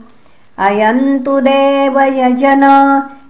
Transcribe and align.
अयन्तु 0.68 1.39
देवयजन 1.39 2.63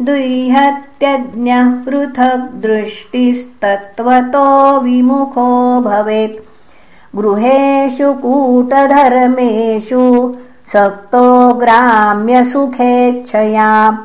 दुह्यत्यज्ञः 0.00 1.70
पृथग् 1.70 2.62
दृष्टिस्तत्त्वतो 2.62 4.80
विमुखो 4.80 5.80
भवेत्। 5.80 6.46
गृहेषु 7.16 8.12
कूटधर्मेषु 8.12 10.34
सक्तो 10.72 11.54
ग्राम्यसुखेच्छया 11.54 13.98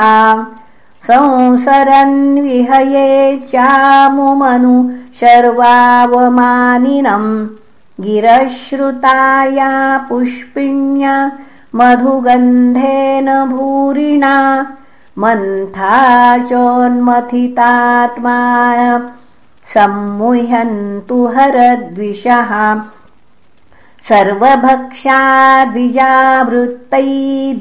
संसरन्विहये 1.09 3.37
चामुमनु 3.37 4.91
शर्वावमानिनम् 5.15 7.49
गिरश्रुताया 8.05 9.71
पुष्पिण्या 10.09 11.15
मधुगन्धेन 11.79 13.29
भूरिणा 13.53 14.35
मन्था 15.23 15.97
चोन्मथितात्मा 16.51 18.37
सम्मुह्यन्तु 19.73 21.19
हरद्विषः 21.37 22.53
सर्वभक्षाद्विजावृत्तै 24.09 27.09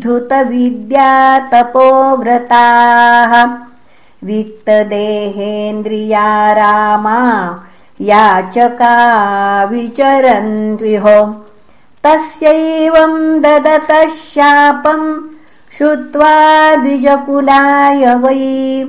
धृतविद्या 0.04 1.10
तपोव्रताः 1.54 3.34
वित्तदेहेन्द्रिया 4.30 6.28
रामा 6.60 7.18
याचका 8.02 9.68
विचरन्त्विहो 9.72 11.46
तस्यैवम् 12.04 13.42
ददतः 13.42 14.08
शापम् 14.08 15.20
श्रुत्वा 15.78 16.76
द्विजकुलाय 16.76 18.16
वै। 18.16 18.88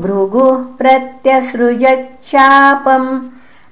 भृगुः 0.00 0.78
प्रत्यसृजच्छापम् 0.78 3.20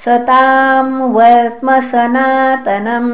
सताम् 0.05 0.95
वर्त्मसनातनम् 1.17 3.13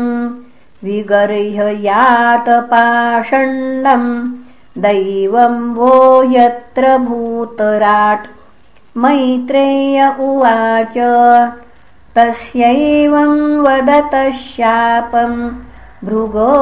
विगर्ह्य 0.84 1.60
यातपाषण्डम् 1.86 4.08
दैवम् 4.84 5.74
वो 5.74 5.94
यत्र 6.36 6.84
भूतराट्। 6.98 8.26
मैत्रेय 8.96 9.98
उवाच 10.20 10.96
तस्यैवम् 12.16 13.60
वदतः 13.64 14.30
शापम् 14.30 15.36
भृगो 16.04 16.54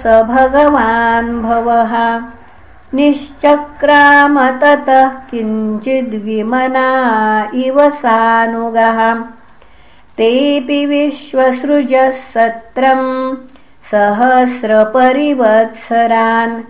स 0.00 0.02
भगवान् 0.30 1.30
भवः 1.42 1.92
निश्चक्राम 2.94 4.50
ततः 4.50 5.08
किञ्चिद्विमना 5.08 6.88
इव 7.54 7.90
सानुगः। 7.90 9.14
तेऽपि 10.16 10.86
विश्वसृजः 10.86 12.10
सत्रम् 12.10 13.36
सहस्रपरिवत्सरान्। 13.90 16.62